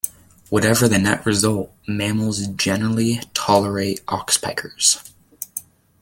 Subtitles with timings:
[0.49, 5.11] Whatever the net result, mammals generally tolerate oxpeckers.